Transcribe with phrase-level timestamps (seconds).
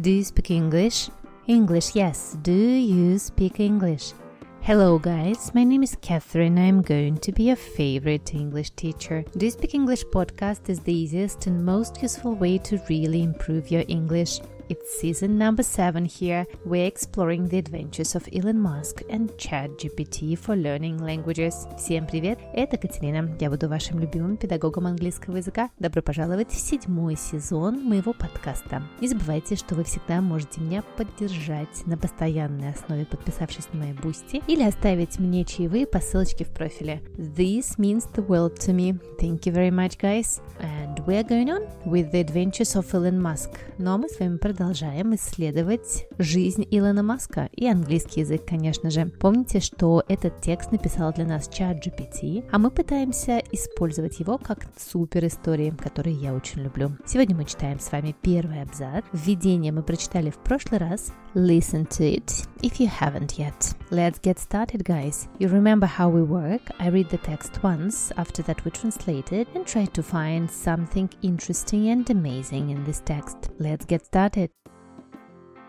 [0.00, 1.10] Do you speak English?
[1.46, 2.38] English, yes.
[2.40, 4.14] Do you speak English?
[4.62, 5.52] Hello, guys.
[5.54, 6.58] My name is Catherine.
[6.58, 9.24] I'm going to be your favorite English teacher.
[9.36, 13.70] Do you speak English podcast is the easiest and most useful way to really improve
[13.70, 14.40] your English.
[14.70, 16.46] It's season number 7 here.
[16.64, 21.66] We're exploring the adventures of Elon Musk and ChatGPT for learning languages.
[21.76, 23.36] Всем привет, это Катерина.
[23.40, 25.70] Я буду вашим любимым педагогом английского языка.
[25.80, 28.84] Добро пожаловать в седьмой сезон моего подкаста.
[29.00, 34.40] Не забывайте, что вы всегда можете меня поддержать на постоянной основе, подписавшись на мои бусти,
[34.46, 37.02] или оставить мне чаевые по ссылочке в профиле.
[37.16, 38.96] This means the world to me.
[39.18, 40.40] Thank you very much, guys.
[40.60, 43.50] And we're going on with the adventures of Elon Musk.
[43.76, 49.06] Но мы с вами продолжаем продолжаем исследовать жизнь Илона Маска и английский язык, конечно же.
[49.06, 54.66] Помните, что этот текст написал для нас чат GPT, а мы пытаемся использовать его как
[54.76, 56.90] супер истории, которые я очень люблю.
[57.06, 59.02] Сегодня мы читаем с вами первый абзац.
[59.14, 61.10] Введение мы прочитали в прошлый раз.
[61.34, 63.72] Listen to it if you haven't yet.
[63.90, 65.28] Let's get started, guys.
[65.38, 66.62] You remember how we work?
[66.80, 71.08] I read the text once, after that we translate it and try to find something
[71.22, 73.50] interesting and amazing in this text.
[73.60, 74.50] Let's get started.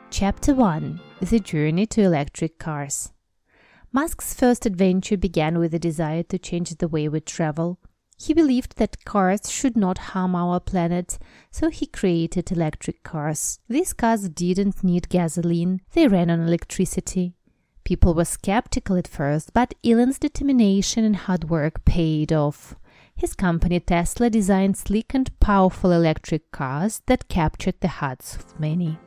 [0.09, 3.13] Chapter 1 The Journey to Electric Cars.
[3.91, 7.77] Musk's first adventure began with a desire to change the way we travel.
[8.23, 11.17] He believed that cars should not harm our planet,
[11.49, 13.59] so he created electric cars.
[13.67, 17.33] These cars didn't need gasoline, they ran on electricity.
[17.83, 22.75] People were skeptical at first, but Elon's determination and hard work paid off.
[23.15, 28.99] His company Tesla designed sleek and powerful electric cars that captured the hearts of many.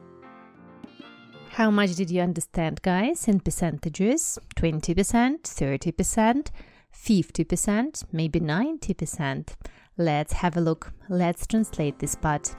[1.51, 4.41] How much did you understand, guys, in percentages?
[4.57, 6.51] 20%, 30%,
[6.94, 9.50] 50%, maybe 90%.
[9.98, 10.94] Let's have a look.
[11.10, 12.56] Let's translate this part.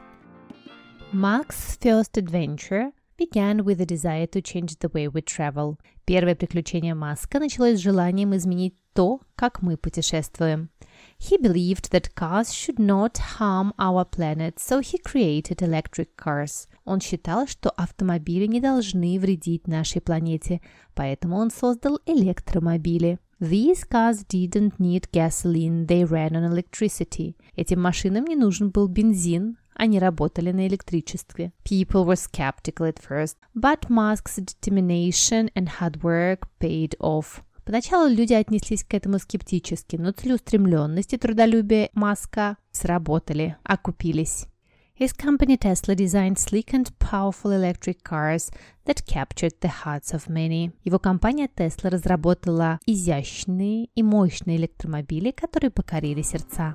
[1.13, 5.79] Mark's first adventure began with a desire to change the way we travel.
[6.07, 10.71] Первое приключение Маска началось с желанием изменить то, как мы путешествуем.
[11.19, 16.69] He believed that cars should not harm our planet, so he created electric cars.
[16.85, 20.61] Он считал, что автомобили не должны вредить нашей планете,
[20.95, 23.19] поэтому он создал электромобили.
[23.50, 27.36] These cars didn't need gasoline, they ran on electricity.
[27.56, 31.52] Этим машинам не нужен был бензин, они работали на электричестве.
[31.64, 37.44] People were skeptical at first, but Musk's determination and hard work paid off.
[37.66, 44.48] Поначалу люди отнеслись к этому скептически, но целеустремленность и трудолюбие Маска сработали, окупились.
[44.95, 48.51] His company Tesla designed sleek and powerful electric cars
[48.85, 50.73] that captured the hearts of many.
[50.85, 56.75] Его компания Tesla разработала изящные и мощные электромобили, которые покорили сердца.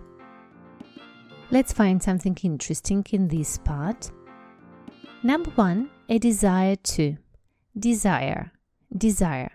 [1.51, 4.11] Let's find something interesting in this part.
[5.21, 7.17] Number one, a desire to.
[7.75, 8.51] Desire.
[8.89, 9.51] Desire.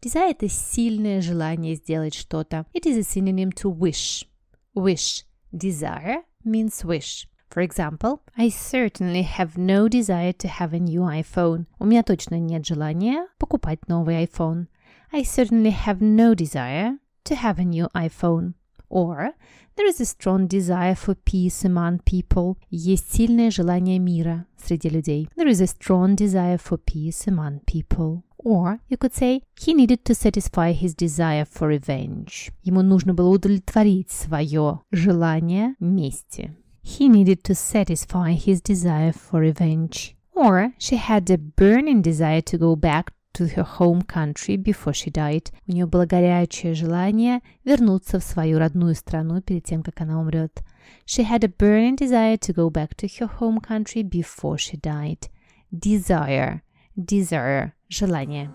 [0.00, 2.64] Desire – это сильное желание сделать что-то.
[2.72, 4.26] It is a synonym to wish.
[4.74, 5.24] Wish.
[5.52, 7.26] Desire means wish.
[7.48, 11.66] For example, I certainly have no desire to have a new iPhone.
[11.78, 14.66] У меня точно нет желания покупать новый iPhone.
[15.12, 18.54] I certainly have no desire to have a new iPhone.
[18.88, 19.34] Or,
[19.76, 22.56] there is a strong desire for peace among people.
[22.70, 25.28] Есть сильное желание мира среди людей.
[25.36, 28.24] There is a strong desire for peace among people.
[28.38, 32.52] Or you could say he needed to satisfy his desire for revenge.
[32.62, 36.52] Ему нужно было удовлетворить свое желание мести.
[36.82, 40.14] he needed to satisfy his desire for revenge.
[40.32, 45.10] Or she had a burning desire to go back to her home country before she
[45.10, 45.50] died.
[45.66, 50.62] У нее было горячее желание вернуться в свою родную страну перед тем, как она умрет.
[51.06, 55.28] She had a burning desire to go back to her home country before she died.
[55.72, 56.62] Desire.
[56.96, 57.72] Desire.
[57.88, 58.50] Желание.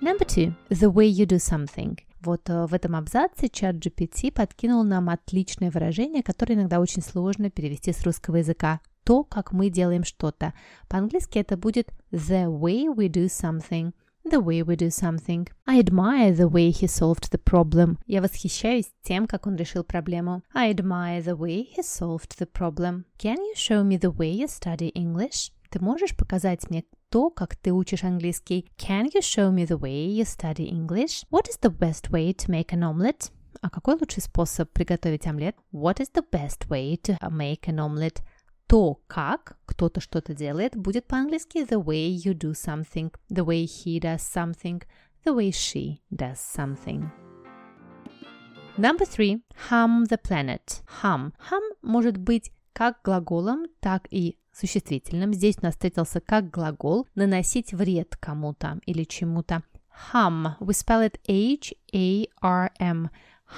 [0.00, 0.54] Number two.
[0.70, 1.98] The way you do something.
[2.21, 7.49] Вот э, в этом абзаце чат GPT подкинул нам отличное выражение, которое иногда очень сложно
[7.49, 8.81] перевести с русского языка.
[9.03, 10.53] То, как мы делаем что-то.
[10.87, 13.93] По-английски это будет the way we do something.
[14.25, 15.47] The way we do something.
[15.65, 17.97] I admire the way he solved the problem.
[18.05, 20.43] Я восхищаюсь тем, как он решил проблему.
[20.53, 23.05] I admire the way he solved the problem.
[23.17, 25.51] Can you show me the way you study English?
[25.69, 28.67] Ты можешь показать мне то, как ты учишь английский?
[28.77, 31.25] Can you show me the way you study English?
[31.29, 33.31] What is the best way to make an omelette?
[33.61, 35.55] А какой лучший способ приготовить омлет?
[35.73, 38.21] What is the best way to make an omelette?
[38.67, 43.99] То, как кто-то что-то делает, будет по-английски the way you do something, the way he
[43.99, 44.81] does something,
[45.25, 47.09] the way she does something.
[48.77, 49.41] Number three.
[49.69, 50.83] Hum the planet.
[51.01, 51.33] Hum.
[51.49, 55.33] Hum может быть как глаголом, так и существительным.
[55.33, 59.63] Здесь у нас встретился как глагол «наносить вред кому-то или чему-то».
[60.13, 60.55] Harm.
[60.59, 63.09] We spell it H-A-R-M.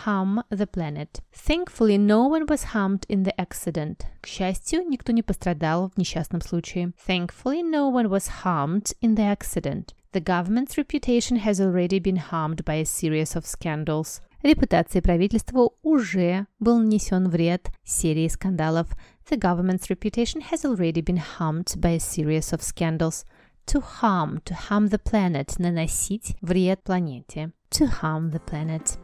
[0.05, 1.19] Harm the planet.
[1.33, 4.05] Thankfully, no one was harmed in the accident.
[4.21, 6.93] К счастью, никто не пострадал в несчастном случае.
[7.05, 9.93] Thankfully, no one was harmed in the accident.
[10.13, 14.21] The government's reputation has already been harmed by a series of scandals.
[14.43, 18.87] Репутации правительства уже был нанесен вред серии скандалов.
[19.30, 23.24] The government's reputation has already been harmed by a series of scandals.
[23.66, 27.52] To harm, to harm the planet, наносить вред планете.
[27.70, 28.96] To harm the planet.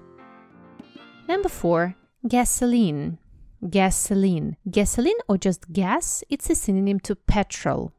[1.27, 1.97] Number four,
[2.29, 3.19] gasoline.
[3.61, 4.57] Gasoline.
[4.71, 7.93] Gasoline or just gas, it's a synonym to petrol.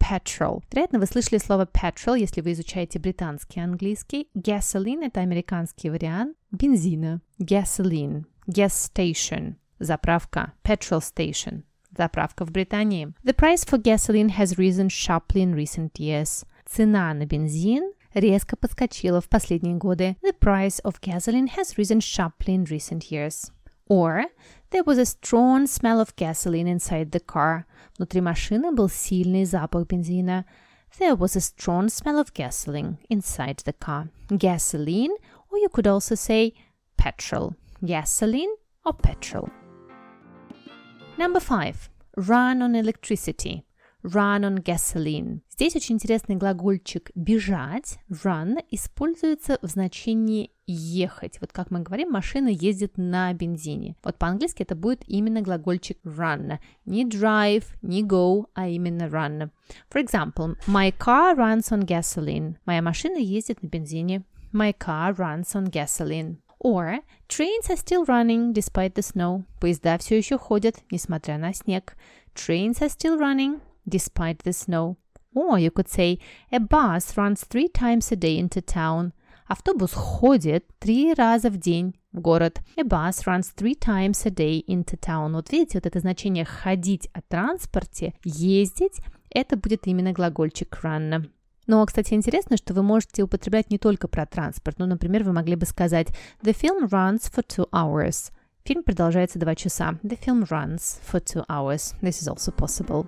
[0.00, 0.62] Petrol.
[0.72, 4.28] Вероятно, вы слышали слово petrol, если вы изучаете британский английский.
[4.34, 7.20] Gasoline – это американский вариант бензина.
[7.40, 8.24] Gasoline.
[8.48, 9.56] Gas station.
[9.78, 10.52] Заправка.
[10.64, 11.64] Petrol station.
[11.96, 13.12] Заправка в Британии.
[13.24, 16.44] The price for gasoline has risen sharply in recent years.
[16.66, 20.16] Цена на бензин резко подскочила в последние годы.
[20.22, 23.50] The price of gasoline has risen sharply in recent years.
[23.88, 24.24] Or
[24.70, 27.64] there was a strong smell of gasoline inside the car.
[27.96, 30.44] Внутри машины был сильный запах бензина.
[30.98, 34.08] There was a strong smell of gasoline inside the car.
[34.30, 35.14] Gasoline,
[35.50, 36.52] or you could also say
[36.96, 37.54] petrol.
[37.82, 38.54] Gasoline
[38.84, 39.48] or petrol.
[41.17, 41.89] Number five.
[42.15, 43.63] Run on electricity.
[44.03, 45.41] run on gasoline.
[45.49, 51.39] Здесь очень интересный глагольчик бежать, run, используется в значении ехать.
[51.41, 53.95] Вот как мы говорим, машина ездит на бензине.
[54.03, 56.59] Вот по-английски это будет именно глагольчик run.
[56.85, 59.49] Не drive, не go, а именно run.
[59.89, 62.55] For example, my car runs on gasoline.
[62.65, 64.23] Моя машина ездит на бензине.
[64.51, 66.37] My car runs on gasoline.
[66.62, 66.98] Or
[67.28, 69.44] trains are still running despite the snow.
[69.60, 71.96] Поезда все еще ходят, несмотря на снег.
[72.34, 74.96] Trains are still running despite the snow.
[75.34, 76.18] Or you could say,
[76.50, 79.12] a bus runs three times a day into town.
[79.46, 82.60] Автобус ходит три раза в день в город.
[82.76, 85.32] A bus runs three times a day into town.
[85.32, 89.00] Вот видите, вот это значение ходить о транспорте, ездить,
[89.30, 91.30] это будет именно глагольчик run.
[91.67, 94.79] Но, кстати, интересно, что вы можете употреблять не только про транспорт.
[94.79, 96.09] Ну, например, вы могли бы сказать
[96.41, 98.31] The film runs for two hours.
[98.65, 99.99] Фильм продолжается два часа.
[100.03, 101.95] The film runs for two hours.
[102.01, 103.07] This is also possible.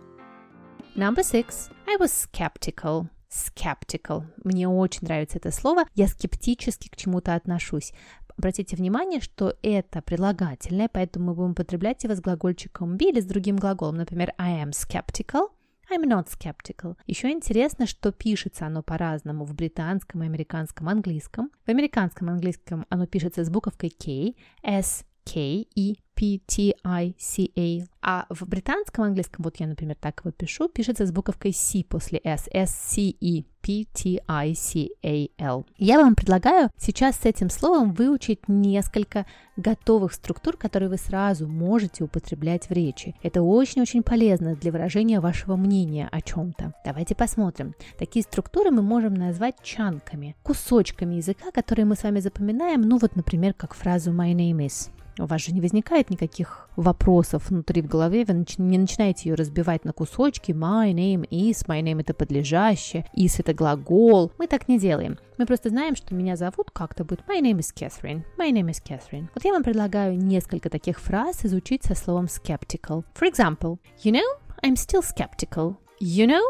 [0.95, 1.69] Number six.
[1.87, 3.07] I was skeptical.
[3.29, 4.23] Skeptical.
[4.43, 5.83] Мне очень нравится это слово.
[5.93, 7.93] Я скептически к чему-то отношусь.
[8.37, 13.25] Обратите внимание, что это прилагательное, поэтому мы будем употреблять его с глагольчиком be или с
[13.25, 13.95] другим глаголом.
[13.95, 15.51] Например, I am skeptical.
[15.91, 16.97] I'm not skeptical.
[17.07, 21.51] Еще интересно, что пишется оно по-разному в британском и американском английском.
[21.65, 24.33] В американском английском оно пишется с буковкой K,
[24.63, 27.85] S, K, E, P, T, I, C, A.
[28.01, 32.21] А в британском английском, вот я, например, так его пишу, пишется с буковкой C после
[32.23, 35.65] S, S, C, E, P, T, I, C, A, L.
[35.79, 39.25] Я вам предлагаю сейчас с этим словом выучить несколько
[39.57, 43.15] готовых структур, которые вы сразу можете употреблять в речи.
[43.23, 46.75] Это очень-очень полезно для выражения вашего мнения о чем-то.
[46.85, 47.73] Давайте посмотрим.
[47.97, 53.15] Такие структуры мы можем назвать чанками, кусочками языка, которые мы с вами запоминаем, ну вот,
[53.15, 54.91] например, как фразу «my name is».
[55.17, 59.85] У вас же не возникает никаких вопросов внутри в голове, вы не начинаете ее разбивать
[59.85, 60.51] на кусочки.
[60.51, 64.34] My name is, my name это подлежащее, is это глагол.
[64.38, 65.17] Мы так не делаем.
[65.38, 68.24] Мы просто знаем, что меня зовут как-то будет My name is Catherine.
[68.38, 69.27] My name is Catherine.
[69.34, 73.05] Вот я вам предлагаю несколько таких фраз изучить со словом skeptical.
[73.13, 74.25] For example, you know,
[74.63, 75.77] I'm still skeptical.
[76.01, 76.43] You know,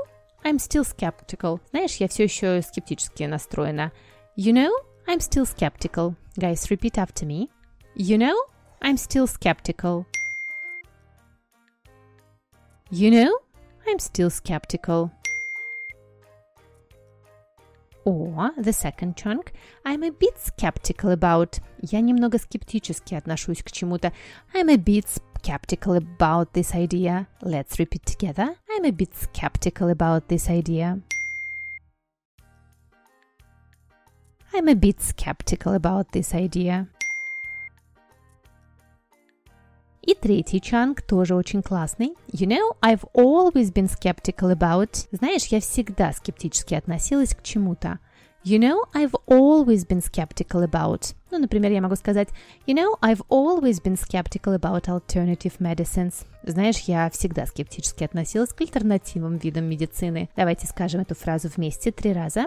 [0.44, 1.60] I'm still skeptical.
[1.70, 3.92] Знаешь, я все еще скептически настроена.
[4.36, 4.72] You know,
[5.08, 6.16] I'm still skeptical.
[6.36, 7.50] Guys, repeat after me.
[7.96, 8.36] You know,
[8.83, 10.07] I'm still skeptical.
[12.91, 13.39] You know,
[13.87, 15.13] I'm still skeptical.
[18.05, 19.53] Or the second chunk,
[19.85, 21.61] I'm a bit skeptical about.
[21.83, 24.13] Я немного скептически отношусь к чему-то.
[24.55, 27.29] I'm a bit skeptical about this idea.
[27.43, 28.57] Let's repeat together.
[28.71, 31.01] I'm a bit skeptical about this idea.
[34.53, 36.89] I'm a bit skeptical about this idea.
[40.06, 42.14] И третий чанг тоже очень классный.
[42.32, 45.08] You know, I've always been skeptical about...
[45.12, 47.98] Знаешь, я всегда скептически относилась к чему-то.
[48.44, 51.16] You know, I've always been skeptical about.
[51.32, 52.30] Ну, например, я могу сказать,
[52.68, 56.28] You know, I've always been skeptical about alternative medicines.
[56.44, 60.30] Знаешь, я всегда скептически относилась к альтернативным видам медицины.
[60.36, 62.46] Давайте скажем эту фразу вместе три раза.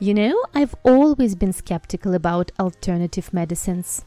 [0.00, 4.06] You know, I've always been skeptical about alternative medicines.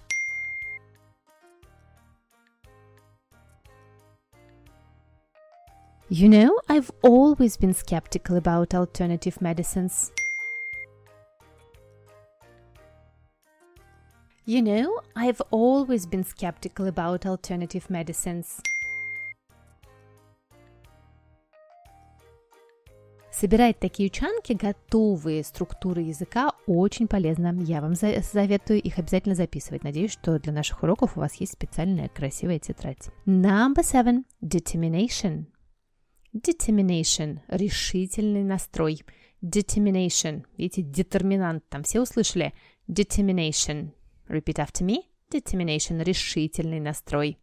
[6.12, 10.12] You know, I've always been skeptical about alternative medicines.
[14.48, 18.60] You know, I've always been skeptical about alternative medicines.
[23.32, 27.56] Собирать такие учанки, готовые структуры языка, очень полезно.
[27.62, 29.84] Я вам советую их обязательно записывать.
[29.84, 33.10] Надеюсь, что для наших уроков у вас есть специальная красивая тетрадь.
[33.28, 34.24] Number seven.
[34.42, 35.46] Determination.
[36.33, 39.01] Determination– решительный настрой.
[39.41, 42.53] Determination– видите, детерминант, там все услышали?
[42.88, 43.91] Determination.
[44.27, 45.05] Repeat after me.
[45.31, 47.38] Determination– решительный настрой.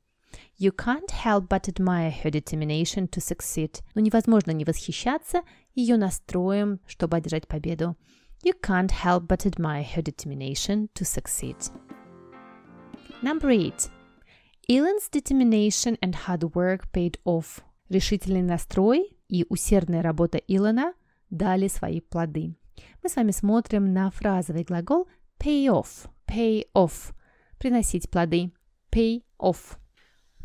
[0.58, 3.80] You can't help but admire her determination to succeed.
[3.94, 5.42] Но невозможно не восхищаться
[5.74, 7.96] ее настроем, чтобы одержать победу.
[8.44, 11.56] You can't help but admire her determination to succeed.
[13.22, 13.90] Number eight.
[14.68, 17.62] Ellen's determination and hard work paid off.
[17.88, 20.94] Решительный настрой и усердная работа Илона
[21.30, 22.56] дали свои плоды.
[23.02, 27.14] Мы с вами смотрим на фразовый глагол pay off, pay off,
[27.58, 28.52] приносить плоды,
[28.90, 29.78] pay off.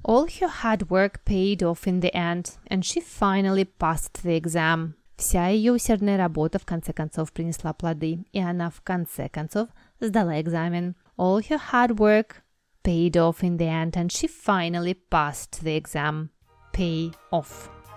[0.03, 4.93] All her hard work paid off in the end, and she finally passed the exam.
[5.15, 9.69] Вся ее усердная работа в конце концов принесла плоды, и она в конце концов
[9.99, 10.95] сдала экзамен.
[11.17, 12.43] All her hard work
[12.83, 16.29] paid off in the end, and she finally passed the exam
[16.73, 17.47] pay off.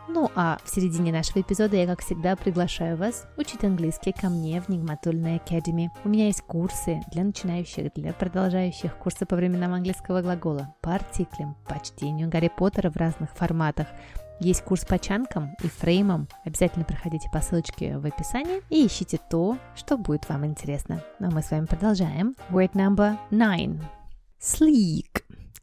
[0.08, 4.60] Ну а в середине нашего эпизода я, как всегда, приглашаю вас учить английский ко мне
[4.60, 5.88] в Нигматульной Academy.
[6.04, 11.56] У меня есть курсы для начинающих, для продолжающих, курсы по временам английского глагола, по артиклям,
[11.66, 13.86] по чтению Гарри Поттера в разных форматах.
[14.40, 16.28] Есть курс по чанкам и фреймам.
[16.44, 21.02] Обязательно проходите по ссылочке в описании и ищите то, что будет вам интересно.
[21.20, 22.34] Ну а мы с вами продолжаем.
[22.50, 23.80] Word number nine.
[24.40, 25.22] Sleek.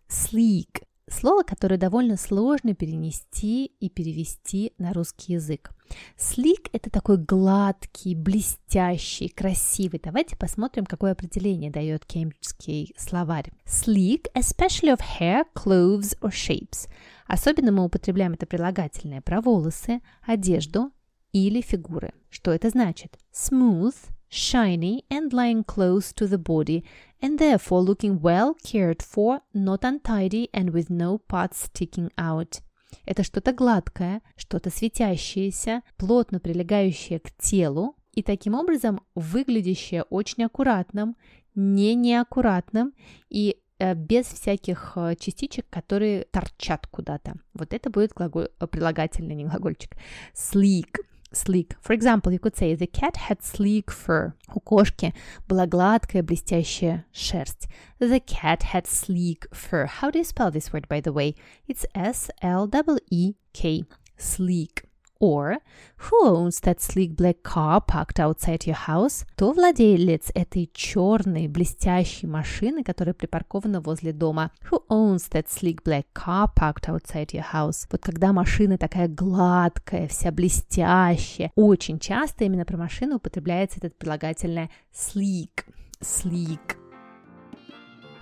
[0.09, 5.71] Sleek Слово, которое довольно сложно перенести и перевести на русский язык.
[6.17, 9.99] Sleek– это такой гладкий, блестящий, красивый.
[10.01, 13.51] Давайте посмотрим, какое определение дает кембриджский словарь.
[13.65, 16.87] Sleek, especially of hair, clothes or shapes.
[17.27, 20.91] Особенно мы употребляем это прилагательное про волосы, одежду
[21.33, 22.13] или фигуры.
[22.29, 23.17] Что это значит?
[23.33, 23.95] Smooth–
[24.31, 26.83] shiny and lying close to the body,
[27.21, 32.61] and therefore looking well cared for, not untidy and with no parts sticking out.
[33.05, 41.15] Это что-то гладкое, что-то светящееся, плотно прилегающее к телу и таким образом выглядящее очень аккуратным,
[41.55, 42.93] не неаккуратным
[43.29, 47.35] и э, без всяких э, частичек, которые торчат куда-то.
[47.53, 49.95] Вот это будет глагол, прилагательный, не глагольчик.
[50.33, 50.97] Sleek
[51.32, 51.74] sleek.
[51.80, 54.34] For example, you could say the cat had sleek fur.
[54.54, 55.14] У кошки
[55.48, 57.68] была гладкая, блестящая шерсть.
[57.98, 59.86] The cat had sleek fur.
[59.86, 61.34] How do you spell this word, by the way?
[61.68, 63.84] It's S-L-E-E-K.
[64.16, 64.84] Sleek.
[65.21, 65.57] Or,
[65.97, 69.23] who owns that sleek black car parked outside your house?
[69.35, 74.49] Кто владелец этой черной блестящей машины, которая припаркована возле дома?
[74.71, 77.85] Who owns that sleek black car parked outside your house?
[77.91, 84.71] Вот когда машина такая гладкая, вся блестящая, очень часто именно про машину употребляется этот прилагательное
[84.91, 85.65] sleek.
[86.01, 86.77] Sleek.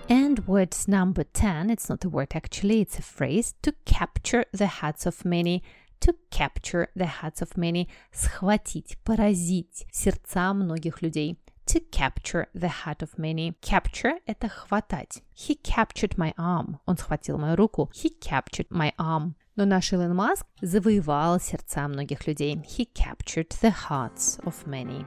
[0.10, 4.68] And word number 10, it's not a word actually, it's a phrase, to capture the
[4.82, 5.64] hearts of many
[6.01, 11.39] to capture the hearts of many, схватить, поразить сердца многих людей.
[11.67, 13.55] To capture the heart of many.
[13.63, 15.23] Capture – это хватать.
[15.35, 16.79] He captured my arm.
[16.85, 17.91] Он схватил мою руку.
[17.95, 19.35] He captured my arm.
[19.57, 22.57] Но наш Илон Маск завоевал сердца многих людей.
[22.57, 25.07] He captured the hearts of many.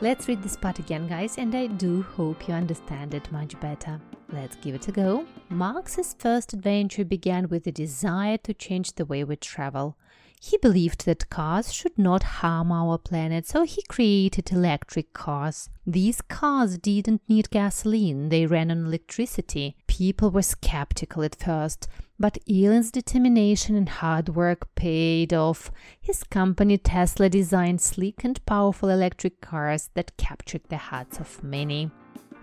[0.00, 4.00] Let's read this part again, guys, and I do hope you understand it much better.
[4.33, 5.25] Let's give it a go.
[5.49, 9.97] Marx's first adventure began with a desire to change the way we travel.
[10.39, 15.69] He believed that cars should not harm our planet, so he created electric cars.
[15.85, 19.75] These cars didn't need gasoline, they ran on electricity.
[19.85, 25.71] People were skeptical at first, but Elon's determination and hard work paid off.
[25.99, 31.91] His company Tesla designed sleek and powerful electric cars that captured the hearts of many.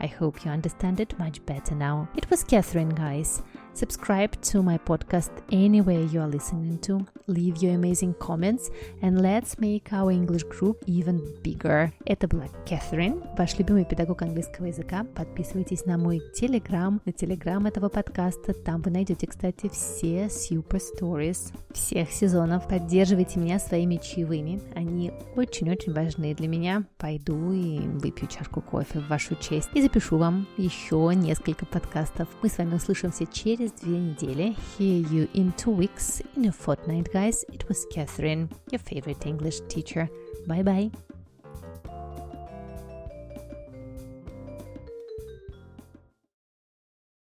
[0.01, 2.09] I hope you understand it much better now.
[2.17, 3.43] It was Catherine, guys.
[3.79, 7.07] Subscribe to my podcast anywhere you are listening to.
[7.29, 8.71] Leave your amazing comments
[9.03, 11.93] and let's make our English group even bigger.
[12.05, 15.07] Это была Catherine, ваш любимый педагог английского языка.
[15.15, 18.53] Подписывайтесь на мой телеграм, на телеграм этого подкаста.
[18.53, 22.67] Там вы найдете, кстати, все super stories всех сезонов.
[22.67, 24.61] Поддерживайте меня своими чаевыми.
[24.75, 26.85] Они очень-очень важны для меня.
[26.97, 32.27] Пойду и выпью чашку кофе в вашу честь и запишу вам еще несколько подкастов.
[32.43, 34.56] Мы с вами услышимся через через две недели.
[34.78, 37.44] Hear you in two weeks, in a fortnight, guys.
[37.52, 40.10] It was Catherine, your favorite English teacher.
[40.48, 41.07] Bye bye.